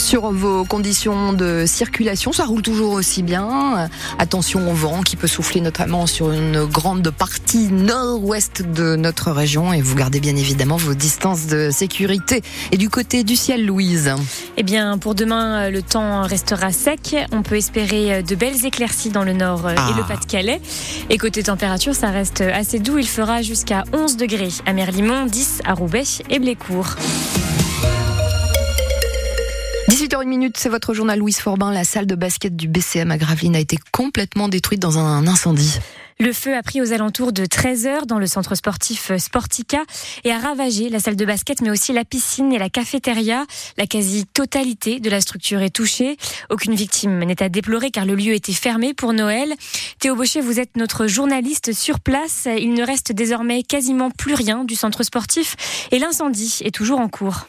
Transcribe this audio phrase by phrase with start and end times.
[0.00, 2.32] sur vos conditions de circulation.
[2.32, 3.90] Ça roule toujours aussi bien.
[4.18, 9.72] Attention au vent qui peut souffler notamment sur une grande partie nord-ouest de notre région
[9.72, 12.42] et vous gardez bien évidemment vos distances de sécurité.
[12.72, 14.14] Et du côté du ciel, Louise
[14.56, 17.16] Eh bien, pour demain, le temps restera sec.
[17.32, 20.06] On peut espérer de belles éclaircies dans le nord et le ah.
[20.08, 20.60] Pas-de-Calais.
[21.10, 22.98] Et côté température, ça reste assez doux.
[22.98, 26.96] Il fera jusqu'à 11 degrés à Merlimont, 10 à Roubaix et Blécourt.
[30.24, 31.72] 18h01 c'est votre journal Louise Forbin.
[31.72, 35.78] La salle de basket du BCM à Gravelines a été complètement détruite dans un incendie.
[36.18, 39.82] Le feu a pris aux alentours de 13h dans le centre sportif Sportica
[40.24, 43.46] et a ravagé la salle de basket, mais aussi la piscine et la cafétéria.
[43.78, 46.18] La quasi-totalité de la structure est touchée.
[46.50, 49.54] Aucune victime n'est à déplorer car le lieu était fermé pour Noël.
[50.00, 52.46] Théo Baucher, vous êtes notre journaliste sur place.
[52.58, 55.56] Il ne reste désormais quasiment plus rien du centre sportif
[55.90, 57.46] et l'incendie est toujours en cours.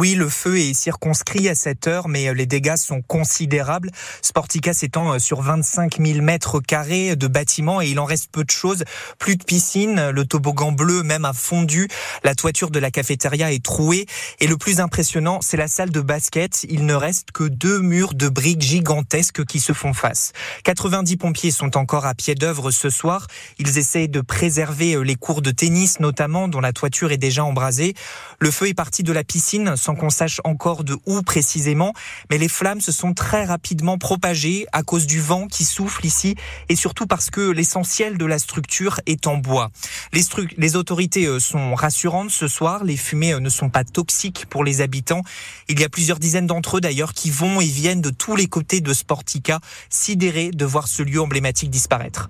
[0.00, 3.90] Oui, le feu est circonscrit à cette heure, mais euh, les dégâts sont considérables.
[4.22, 8.44] Sportica s'étend euh, sur 25 000 mètres carrés de bâtiments et il en reste peu
[8.44, 8.84] de choses.
[9.18, 11.88] Plus de piscine, le toboggan bleu même a fondu,
[12.22, 14.06] la toiture de la cafétéria est trouée
[14.38, 16.64] et le plus impressionnant, c'est la salle de basket.
[16.68, 20.30] Il ne reste que deux murs de briques gigantesques qui se font face.
[20.62, 23.26] 90 pompiers sont encore à pied d'œuvre ce soir.
[23.58, 27.42] Ils essayent de préserver euh, les cours de tennis notamment, dont la toiture est déjà
[27.42, 27.94] embrasée.
[28.38, 31.94] Le feu est parti de la piscine sans qu'on sache encore de où précisément,
[32.28, 36.34] mais les flammes se sont très rapidement propagées à cause du vent qui souffle ici
[36.68, 39.70] et surtout parce que l'essentiel de la structure est en bois.
[40.12, 44.62] Les, autorités euh, sont rassurantes ce soir, les fumées euh, ne sont pas toxiques pour
[44.62, 45.22] les habitants.
[45.70, 48.46] Il y a plusieurs dizaines d'entre eux d'ailleurs qui vont et viennent de tous les
[48.46, 52.28] côtés de Sportica, sidérés de voir ce lieu emblématique disparaître.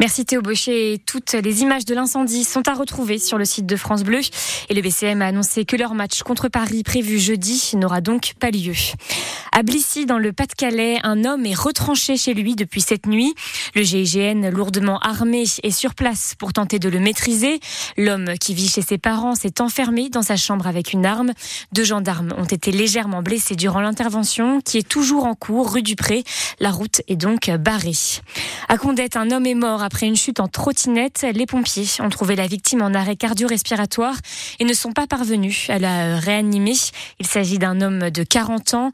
[0.00, 1.00] Merci Théo Baucher.
[1.06, 4.20] Toutes les images de l'incendie sont à retrouver sur le site de France Bleu.
[4.68, 8.50] Et le BCM a annoncé que leur match contre Paris prévu jeudi n'aura donc pas
[8.50, 8.74] lieu.
[9.56, 13.36] À Blissy, dans le Pas-de-Calais, un homme est retranché chez lui depuis cette nuit.
[13.76, 17.60] Le GIGN, lourdement armé, est sur place pour tenter de le maîtriser.
[17.96, 21.34] L'homme qui vit chez ses parents s'est enfermé dans sa chambre avec une arme.
[21.70, 25.94] Deux gendarmes ont été légèrement blessés durant l'intervention qui est toujours en cours rue du
[25.94, 26.24] Pré.
[26.58, 27.92] La route est donc barrée.
[28.68, 31.24] À Condette, un homme est mort après une chute en trottinette.
[31.32, 34.16] Les pompiers ont trouvé la victime en arrêt cardio-respiratoire
[34.58, 36.74] et ne sont pas parvenus à la réanimer.
[37.20, 38.90] Il s'agit d'un homme de 40 ans.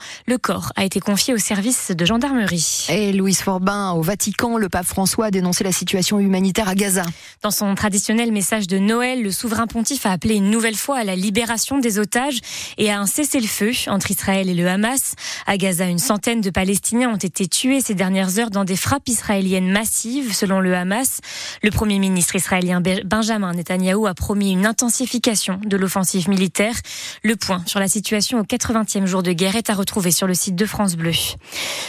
[0.77, 2.87] A été confié au service de gendarmerie.
[2.89, 7.05] Et Louise Forbin, au Vatican, le pape François a dénoncé la situation humanitaire à Gaza.
[7.43, 11.05] Dans son traditionnel message de Noël, le souverain pontife a appelé une nouvelle fois à
[11.05, 12.41] la libération des otages
[12.79, 15.15] et à un cessez-le-feu entre Israël et le Hamas.
[15.47, 19.09] À Gaza, une centaine de Palestiniens ont été tués ces dernières heures dans des frappes
[19.09, 21.21] israéliennes massives, selon le Hamas.
[21.63, 26.75] Le Premier ministre israélien Benjamin Netanyahou a promis une intensification de l'offensive militaire.
[27.23, 30.35] Le point sur la situation au 80e jour de guerre est à retrouver sur le
[30.41, 31.13] site de France Bleu.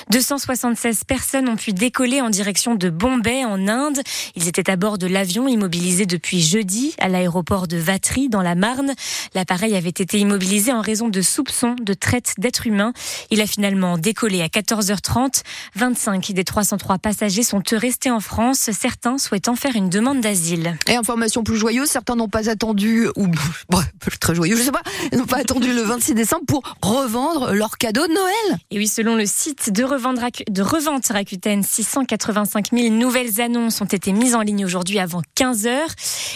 [0.10, 4.02] 276 personnes ont pu décoller en direction de Bombay en Inde.
[4.36, 8.56] Ils étaient à bord de l'avion immobilisé depuis jeudi à l'aéroport de Vatry dans la
[8.56, 8.94] Marne.
[9.36, 12.94] L'appareil avait été immobilisé en raison de soupçons de traite d'êtres humains.
[13.30, 15.44] Il a finalement décollé à 14h30.
[15.76, 20.78] 25 des 303 passagers sont restés en France certains souhaitant faire une demande d'asile.
[20.88, 23.28] Et information plus joyeuse, certains n'ont pas attendu, ou
[24.20, 28.08] très joyeux, je sais pas, n'ont pas attendu le 26 décembre pour revendre leurs cadeaux
[28.08, 28.41] de Noël.
[28.70, 34.36] Et oui, selon le site de, revente Rakuten, 685 000 nouvelles annonces ont été mises
[34.36, 35.90] en ligne aujourd'hui avant 15 heures.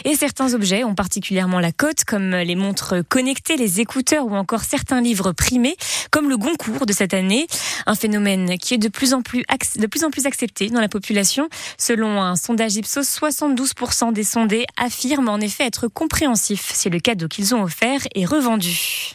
[0.03, 4.63] Et certains objets ont particulièrement la cote, comme les montres connectées, les écouteurs ou encore
[4.63, 5.77] certains livres primés,
[6.11, 7.47] comme le Goncourt de cette année.
[7.85, 9.43] Un phénomène qui est de plus en plus,
[9.77, 11.49] de plus, en plus accepté dans la population.
[11.77, 17.27] Selon un sondage Ipsos, 72% des sondés affirment en effet être compréhensifs si le cadeau
[17.27, 19.13] qu'ils ont offert est revendu.